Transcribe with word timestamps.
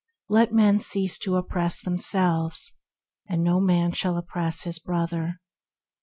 Let 0.29 0.51
men 0.51 0.79
cease 0.79 1.19
to 1.19 1.35
oppress 1.35 1.79
them 1.79 1.99
selves, 1.99 2.71
and 3.29 3.43
no 3.43 3.59
man 3.59 3.91
shall 3.91 4.17
oppress 4.17 4.63
his 4.63 4.79
brother. 4.79 5.39